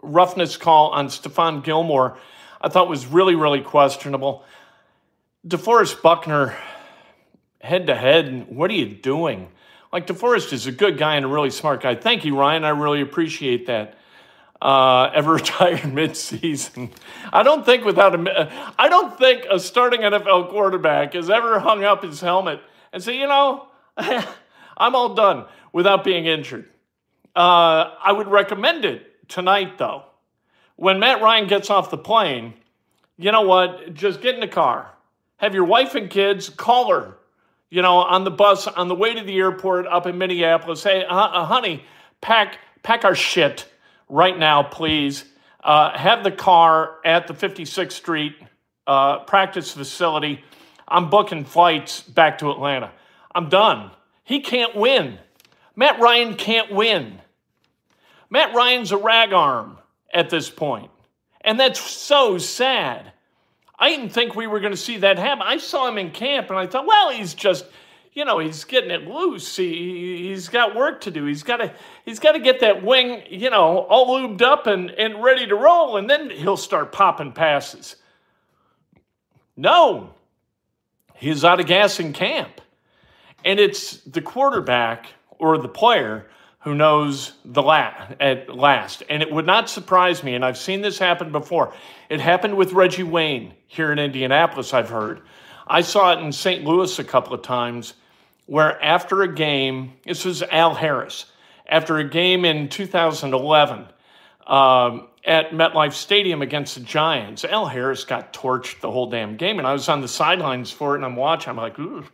roughness 0.00 0.56
call 0.56 0.90
on 0.90 1.08
Stephon 1.08 1.64
Gilmore, 1.64 2.16
I 2.60 2.68
thought 2.68 2.88
was 2.88 3.04
really, 3.04 3.34
really 3.34 3.60
questionable. 3.60 4.44
DeForest 5.44 6.00
Buckner, 6.00 6.56
head 7.60 7.88
to 7.88 7.94
head, 7.96 8.46
what 8.48 8.70
are 8.70 8.74
you 8.74 8.86
doing? 8.94 9.48
Like 9.92 10.06
DeForest 10.06 10.52
is 10.52 10.68
a 10.68 10.72
good 10.72 10.96
guy 10.96 11.16
and 11.16 11.24
a 11.24 11.28
really 11.28 11.50
smart 11.50 11.82
guy. 11.82 11.96
Thank 11.96 12.24
you, 12.24 12.38
Ryan. 12.38 12.64
I 12.64 12.68
really 12.68 13.00
appreciate 13.00 13.66
that. 13.66 13.98
Uh, 14.62 15.10
ever 15.12 15.32
retired 15.34 15.80
midseason. 15.80 16.92
I 17.32 17.42
don't 17.42 17.66
think 17.66 17.84
without 17.84 18.14
a, 18.14 18.72
I 18.78 18.88
don't 18.88 19.18
think 19.18 19.44
a 19.50 19.58
starting 19.58 20.02
NFL 20.02 20.50
quarterback 20.50 21.14
has 21.14 21.28
ever 21.30 21.58
hung 21.58 21.82
up 21.82 22.04
his 22.04 22.20
helmet 22.20 22.60
and 22.92 23.02
say, 23.02 23.18
you 23.18 23.26
know, 23.26 23.66
I'm 24.78 24.94
all 24.94 25.14
done 25.14 25.44
without 25.72 26.04
being 26.04 26.26
injured. 26.26 26.68
Uh, 27.36 27.94
I 28.02 28.12
would 28.12 28.28
recommend 28.28 28.84
it 28.84 29.28
tonight, 29.28 29.76
though. 29.78 30.04
When 30.76 31.00
Matt 31.00 31.20
Ryan 31.20 31.48
gets 31.48 31.70
off 31.70 31.90
the 31.90 31.98
plane, 31.98 32.54
you 33.16 33.32
know 33.32 33.42
what? 33.42 33.92
Just 33.94 34.20
get 34.20 34.34
in 34.34 34.40
the 34.40 34.48
car, 34.48 34.94
have 35.36 35.54
your 35.54 35.64
wife 35.64 35.94
and 35.94 36.08
kids 36.08 36.48
call 36.48 36.90
her 36.90 37.18
you 37.70 37.82
know, 37.82 37.98
on 37.98 38.24
the 38.24 38.30
bus 38.30 38.66
on 38.66 38.88
the 38.88 38.94
way 38.94 39.14
to 39.14 39.22
the 39.22 39.36
airport 39.36 39.86
up 39.86 40.06
in 40.06 40.18
Minneapolis. 40.18 40.82
Hey, 40.82 41.04
uh, 41.04 41.44
honey, 41.44 41.84
pack 42.20 42.58
pack 42.82 43.04
our 43.04 43.14
shit 43.14 43.66
right 44.08 44.38
now, 44.38 44.62
please. 44.62 45.24
Uh, 45.62 45.96
have 45.96 46.22
the 46.22 46.30
car 46.30 46.96
at 47.04 47.26
the 47.26 47.34
56th 47.34 47.92
Street 47.92 48.36
uh, 48.86 49.18
practice 49.20 49.72
facility. 49.72 50.42
I'm 50.86 51.10
booking 51.10 51.44
flights 51.44 52.00
back 52.00 52.38
to 52.38 52.50
Atlanta. 52.50 52.92
I'm 53.34 53.48
done. 53.48 53.90
He 54.28 54.40
can't 54.40 54.76
win. 54.76 55.18
Matt 55.74 56.00
Ryan 56.00 56.34
can't 56.34 56.70
win. 56.70 57.18
Matt 58.28 58.54
Ryan's 58.54 58.92
a 58.92 58.98
rag 58.98 59.32
arm 59.32 59.78
at 60.12 60.28
this 60.28 60.50
point, 60.50 60.90
and 61.40 61.58
that's 61.58 61.80
so 61.80 62.36
sad. 62.36 63.10
I 63.78 63.88
didn't 63.88 64.10
think 64.10 64.36
we 64.36 64.46
were 64.46 64.60
going 64.60 64.74
to 64.74 64.76
see 64.76 64.98
that 64.98 65.18
happen. 65.18 65.44
I 65.46 65.56
saw 65.56 65.88
him 65.88 65.96
in 65.96 66.10
camp 66.10 66.50
and 66.50 66.58
I 66.58 66.66
thought, 66.66 66.84
well, 66.84 67.08
he's 67.08 67.32
just, 67.32 67.64
you 68.12 68.26
know, 68.26 68.38
he's 68.38 68.64
getting 68.64 68.90
it 68.90 69.08
loose. 69.08 69.56
He, 69.56 70.28
he's 70.28 70.50
got 70.50 70.76
work 70.76 71.00
to 71.02 71.10
do. 71.10 71.24
He's 71.24 71.42
got 71.42 71.56
to 71.58 71.72
he's 72.04 72.18
got 72.18 72.32
to 72.32 72.38
get 72.38 72.60
that 72.60 72.84
wing, 72.84 73.22
you 73.30 73.48
know, 73.48 73.78
all 73.78 74.08
lubed 74.18 74.42
up 74.42 74.66
and, 74.66 74.90
and 74.90 75.22
ready 75.22 75.46
to 75.46 75.54
roll, 75.54 75.96
and 75.96 76.10
then 76.10 76.28
he'll 76.28 76.58
start 76.58 76.92
popping 76.92 77.32
passes. 77.32 77.96
No, 79.56 80.12
he's 81.14 81.46
out 81.46 81.60
of 81.60 81.66
gas 81.66 81.98
in 81.98 82.12
camp. 82.12 82.60
And 83.44 83.60
it's 83.60 83.98
the 84.02 84.20
quarterback 84.20 85.06
or 85.38 85.58
the 85.58 85.68
player 85.68 86.28
who 86.60 86.74
knows 86.74 87.34
the 87.44 87.62
la- 87.62 87.94
at 88.20 88.54
last. 88.54 89.02
And 89.08 89.22
it 89.22 89.30
would 89.30 89.46
not 89.46 89.70
surprise 89.70 90.22
me, 90.24 90.34
and 90.34 90.44
I've 90.44 90.58
seen 90.58 90.82
this 90.82 90.98
happen 90.98 91.30
before. 91.30 91.72
It 92.08 92.20
happened 92.20 92.56
with 92.56 92.72
Reggie 92.72 93.04
Wayne 93.04 93.54
here 93.66 93.92
in 93.92 93.98
Indianapolis, 93.98 94.74
I've 94.74 94.88
heard. 94.90 95.22
I 95.66 95.82
saw 95.82 96.12
it 96.12 96.22
in 96.22 96.32
St. 96.32 96.64
Louis 96.64 96.98
a 96.98 97.04
couple 97.04 97.34
of 97.34 97.42
times 97.42 97.94
where 98.46 98.82
after 98.82 99.22
a 99.22 99.32
game, 99.32 99.92
this 100.04 100.24
was 100.24 100.42
Al 100.42 100.74
Harris, 100.74 101.26
after 101.68 101.98
a 101.98 102.04
game 102.08 102.44
in 102.46 102.68
2011 102.68 103.86
um, 104.46 105.08
at 105.24 105.50
MetLife 105.50 105.92
Stadium 105.92 106.40
against 106.40 106.74
the 106.74 106.80
Giants, 106.80 107.44
Al 107.44 107.66
Harris 107.66 108.04
got 108.04 108.32
torched 108.32 108.80
the 108.80 108.90
whole 108.90 109.10
damn 109.10 109.36
game. 109.36 109.58
And 109.58 109.68
I 109.68 109.74
was 109.74 109.88
on 109.90 110.00
the 110.00 110.08
sidelines 110.08 110.70
for 110.70 110.94
it 110.94 110.96
and 110.96 111.04
I'm 111.04 111.16
watching. 111.16 111.50
I'm 111.50 111.56
like, 111.56 111.78
ooh, 111.78 112.04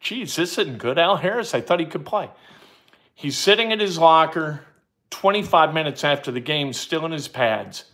geez, 0.00 0.36
this 0.36 0.58
isn't 0.58 0.78
good. 0.78 0.98
Al 0.98 1.16
Harris, 1.16 1.54
I 1.54 1.60
thought 1.60 1.80
he 1.80 1.86
could 1.86 2.04
play. 2.04 2.30
He's 3.14 3.36
sitting 3.36 3.70
in 3.70 3.80
his 3.80 3.98
locker 3.98 4.62
25 5.10 5.74
minutes 5.74 6.04
after 6.04 6.32
the 6.32 6.40
game, 6.40 6.72
still 6.72 7.04
in 7.04 7.12
his 7.12 7.28
pads. 7.28 7.84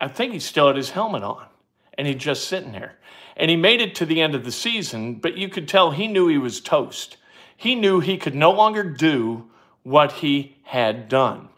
I 0.00 0.08
think 0.08 0.32
he 0.32 0.38
still 0.38 0.68
had 0.68 0.76
his 0.76 0.90
helmet 0.90 1.22
on, 1.22 1.46
and 1.94 2.06
he's 2.06 2.16
just 2.16 2.48
sitting 2.48 2.72
there. 2.72 2.96
And 3.36 3.50
he 3.50 3.56
made 3.56 3.80
it 3.80 3.94
to 3.96 4.06
the 4.06 4.20
end 4.20 4.34
of 4.34 4.44
the 4.44 4.52
season, 4.52 5.16
but 5.16 5.36
you 5.36 5.48
could 5.48 5.68
tell 5.68 5.90
he 5.90 6.08
knew 6.08 6.28
he 6.28 6.38
was 6.38 6.60
toast. 6.60 7.18
He 7.56 7.74
knew 7.74 8.00
he 8.00 8.16
could 8.16 8.34
no 8.34 8.50
longer 8.50 8.82
do 8.82 9.50
what 9.82 10.12
he 10.12 10.56
had 10.62 11.08
done. 11.08 11.48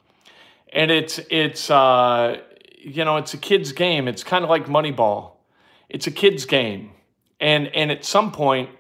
And 0.73 0.91
it's 0.91 1.21
it's 1.31 1.71
uh, 1.71 2.39
you 2.79 3.05
know 3.05 3.19
it's 3.19 3.35
a 3.35 3.39
kid's 3.39 3.73
game. 3.73 4.09
It's 4.09 4.25
kind 4.25 4.43
of 4.43 4.51
like 4.51 4.67
Moneyball. 4.67 5.33
It's 5.89 6.07
a 6.07 6.11
kid's 6.11 6.45
game, 6.45 6.93
and 7.39 7.69
and 7.69 7.91
at 7.91 8.05
some 8.05 8.33
point 8.33 8.71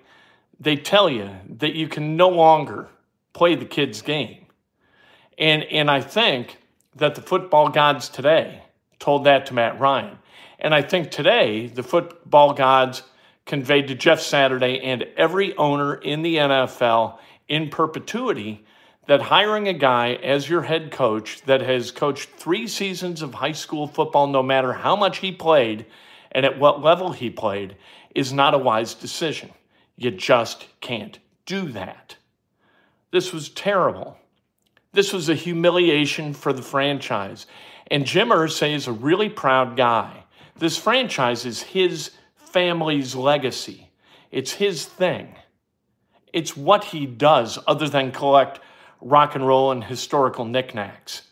they 0.62 0.77
tell 0.77 1.11
you 1.11 1.29
that 1.59 1.75
you 1.75 1.88
can 1.88 2.16
no 2.16 2.29
longer 2.29 2.88
play 3.33 3.57
the 3.57 3.64
kids' 3.64 4.01
game. 4.01 4.46
And, 5.37 5.64
and 5.64 5.90
I 5.90 6.01
think 6.01 6.59
that 6.96 7.16
the 7.16 7.22
football 7.22 7.68
gods 7.68 8.09
today 8.09 8.62
told 9.01 9.25
that 9.25 9.46
to 9.46 9.55
Matt 9.55 9.81
Ryan. 9.81 10.18
And 10.61 10.72
I 10.72 10.83
think 10.83 11.11
today 11.11 11.66
the 11.66 11.83
football 11.83 12.53
gods 12.53 13.03
conveyed 13.44 13.88
to 13.88 13.96
Jeff 13.96 14.20
Saturday 14.20 14.79
and 14.81 15.05
every 15.16 15.57
owner 15.57 15.96
in 15.96 16.22
the 16.22 16.37
NFL 16.37 17.18
in 17.48 17.68
perpetuity 17.68 18.64
that 19.09 19.20
hiring 19.20 19.66
a 19.66 19.72
guy 19.72 20.12
as 20.12 20.48
your 20.48 20.62
head 20.62 20.92
coach 20.92 21.42
that 21.42 21.61
has 21.61 21.90
coached 21.90 22.31
three 22.37 22.68
seasons 22.68 23.20
of 23.20 23.35
high 23.35 23.53
school 23.53 23.88
football, 23.88 24.29
no 24.29 24.44
matter 24.44 24.72
how 24.72 24.94
much 24.94 25.18
he 25.18 25.33
played 25.33 25.87
and 26.31 26.46
at 26.46 26.61
what 26.61 26.81
level 26.81 27.11
he 27.11 27.31
played, 27.31 27.77
is 28.14 28.33
not 28.33 28.55
a 28.55 28.59
wise 28.59 28.94
decision. 28.94 29.51
You 29.96 30.11
just 30.11 30.66
can't 30.81 31.18
do 31.46 31.70
that. 31.72 32.16
This 33.11 33.33
was 33.33 33.48
terrible. 33.48 34.18
This 34.92 35.12
was 35.12 35.28
a 35.28 35.35
humiliation 35.35 36.35
for 36.35 36.52
the 36.52 36.62
franchise. 36.62 37.46
And 37.90 38.07
Jim 38.07 38.28
Irsay 38.28 38.74
is 38.74 38.87
a 38.87 38.92
really 38.92 39.28
proud 39.28 39.76
guy. 39.76 40.24
This 40.57 40.76
franchise 40.76 41.44
is 41.44 41.62
his 41.62 42.11
family's 42.37 43.14
legacy, 43.14 43.90
it's 44.31 44.52
his 44.52 44.85
thing. 44.85 45.37
It's 46.33 46.57
what 46.57 46.85
he 46.85 47.05
does 47.05 47.59
other 47.66 47.88
than 47.88 48.11
collect 48.11 48.61
rock 49.02 49.35
and 49.35 49.46
roll 49.46 49.70
and 49.70 49.85
historical 49.85 50.46
knickknacks. 50.46 51.22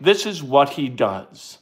This 0.00 0.26
is 0.26 0.42
what 0.42 0.70
he 0.70 0.88
does. 0.88 1.58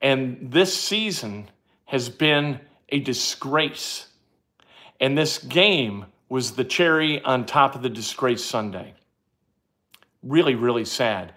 And 0.00 0.50
this 0.50 0.76
season 0.76 1.48
has 1.86 2.08
been 2.08 2.60
a 2.88 3.00
disgrace. 3.00 4.08
And 5.00 5.16
this 5.16 5.38
game 5.38 6.06
was 6.28 6.52
the 6.52 6.64
cherry 6.64 7.22
on 7.22 7.46
top 7.46 7.74
of 7.74 7.82
the 7.82 7.90
disgrace 7.90 8.44
Sunday. 8.44 8.94
Really, 10.22 10.54
really 10.54 10.84
sad. 10.84 11.32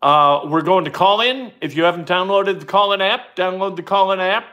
Uh, 0.00 0.46
we're 0.46 0.62
going 0.62 0.84
to 0.86 0.90
call 0.90 1.20
in. 1.20 1.52
If 1.60 1.76
you 1.76 1.84
haven't 1.84 2.08
downloaded 2.08 2.58
the 2.60 2.66
call 2.66 2.92
in 2.92 3.00
app, 3.00 3.36
download 3.36 3.76
the 3.76 3.82
call 3.82 4.12
in 4.12 4.20
app. 4.20 4.46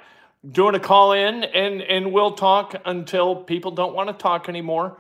Doing 0.50 0.74
a 0.74 0.80
call 0.80 1.12
in, 1.12 1.44
and, 1.44 1.82
and 1.82 2.14
we'll 2.14 2.32
talk 2.32 2.74
until 2.86 3.36
people 3.36 3.72
don't 3.72 3.94
want 3.94 4.08
to 4.08 4.14
talk 4.14 4.48
anymore, 4.48 4.98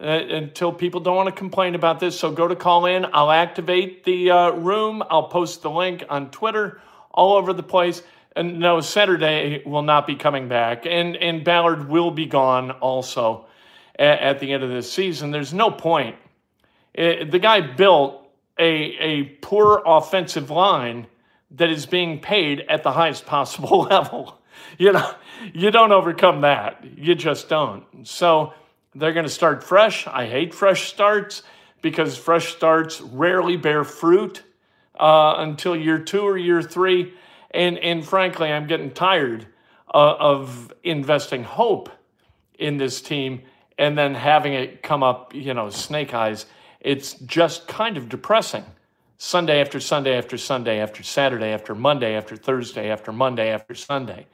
uh, 0.00 0.04
until 0.04 0.72
people 0.72 1.00
don't 1.00 1.14
want 1.14 1.28
to 1.28 1.34
complain 1.34 1.76
about 1.76 2.00
this. 2.00 2.18
So 2.18 2.32
go 2.32 2.48
to 2.48 2.56
call 2.56 2.86
in. 2.86 3.06
I'll 3.12 3.30
activate 3.30 4.02
the 4.02 4.32
uh, 4.32 4.50
room. 4.50 5.04
I'll 5.08 5.28
post 5.28 5.62
the 5.62 5.70
link 5.70 6.02
on 6.08 6.32
Twitter, 6.32 6.80
all 7.12 7.36
over 7.36 7.52
the 7.52 7.62
place. 7.62 8.02
And 8.36 8.60
no, 8.60 8.80
Saturday 8.80 9.62
will 9.66 9.82
not 9.82 10.06
be 10.06 10.14
coming 10.14 10.48
back, 10.48 10.86
and, 10.86 11.16
and 11.16 11.44
Ballard 11.44 11.88
will 11.88 12.12
be 12.12 12.26
gone 12.26 12.70
also 12.70 13.46
at, 13.98 14.20
at 14.20 14.40
the 14.40 14.52
end 14.52 14.62
of 14.62 14.70
this 14.70 14.90
season. 14.90 15.30
There's 15.30 15.52
no 15.52 15.70
point. 15.70 16.16
It, 16.94 17.28
uh, 17.28 17.30
the 17.30 17.38
guy 17.38 17.60
built 17.60 18.28
a, 18.58 18.64
a 18.64 19.22
poor 19.40 19.82
offensive 19.84 20.50
line 20.50 21.06
that 21.52 21.70
is 21.70 21.86
being 21.86 22.20
paid 22.20 22.60
at 22.68 22.82
the 22.82 22.92
highest 22.92 23.26
possible 23.26 23.80
level. 23.90 24.38
You 24.78 24.92
know, 24.92 25.14
you 25.52 25.70
don't 25.70 25.92
overcome 25.92 26.42
that. 26.42 26.84
You 26.96 27.14
just 27.14 27.48
don't. 27.48 27.84
So 28.06 28.54
they're 28.94 29.12
going 29.12 29.26
to 29.26 29.32
start 29.32 29.64
fresh. 29.64 30.06
I 30.06 30.26
hate 30.26 30.54
fresh 30.54 30.88
starts 30.88 31.42
because 31.82 32.16
fresh 32.16 32.54
starts 32.54 33.00
rarely 33.00 33.56
bear 33.56 33.84
fruit 33.84 34.42
uh, 34.98 35.34
until 35.38 35.74
year 35.74 35.98
two 35.98 36.20
or 36.20 36.36
year 36.36 36.62
three. 36.62 37.14
And, 37.50 37.78
and 37.78 38.04
frankly, 38.04 38.50
I'm 38.50 38.66
getting 38.66 38.90
tired 38.90 39.46
uh, 39.92 40.14
of 40.18 40.72
investing 40.82 41.44
hope 41.44 41.88
in 42.58 42.76
this 42.76 43.00
team 43.00 43.42
and 43.78 43.96
then 43.96 44.14
having 44.14 44.52
it 44.52 44.82
come 44.82 45.02
up, 45.02 45.34
you 45.34 45.54
know, 45.54 45.70
snake 45.70 46.12
eyes, 46.12 46.46
it's 46.80 47.14
just 47.14 47.66
kind 47.66 47.96
of 47.96 48.08
depressing. 48.08 48.64
Sunday 49.16 49.60
after 49.60 49.80
Sunday 49.80 50.16
after 50.16 50.38
Sunday 50.38 50.80
after 50.80 51.02
Saturday 51.02 51.48
after 51.48 51.74
Monday 51.74 52.14
after 52.14 52.36
Thursday 52.36 52.90
after 52.90 53.12
Monday 53.12 53.50
after 53.50 53.74
Sunday. 53.74 54.26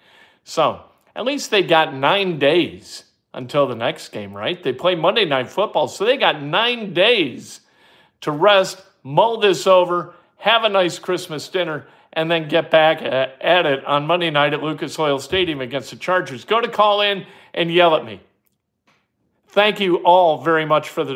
So 0.45 0.81
at 1.15 1.25
least 1.25 1.51
they 1.51 1.63
got 1.63 1.95
nine 1.95 2.39
days 2.39 3.05
until 3.35 3.67
the 3.67 3.75
next 3.75 4.11
game, 4.11 4.33
right? 4.33 4.63
They 4.63 4.73
play 4.73 4.95
Monday 4.95 5.25
Night 5.25 5.49
Football, 5.49 5.89
so 5.89 6.05
they 6.05 6.17
got 6.17 6.43
nine 6.43 6.93
days 6.95 7.61
to 8.21 8.31
rest, 8.31 8.83
mull 9.03 9.39
this 9.39 9.67
over, 9.67 10.15
have 10.39 10.65
a 10.65 10.69
nice 10.69 10.99
Christmas 10.99 11.49
dinner, 11.49 11.87
and 12.17 12.31
then 12.31 12.49
get 12.49 12.71
back 12.71 13.03
uh, 13.03 13.29
at 13.41 13.67
it 13.67 13.85
on 13.85 14.07
Monday 14.07 14.31
night 14.31 14.55
at 14.55 14.63
Lucas 14.63 14.99
Oil 14.99 15.19
Stadium 15.21 15.61
against 15.61 15.91
the 15.91 15.97
Chargers. 15.97 16.45
Go 16.45 16.61
to 16.61 16.69
call 16.69 17.03
in 17.03 17.27
and 17.53 17.73
yell 17.73 17.95
at 17.95 18.05
me. 18.05 18.23
Thank 19.49 19.79
you 19.81 19.99
all 19.99 20.43
very 20.43 20.65
much 20.65 20.89
for 20.89 21.05
the 21.05 21.15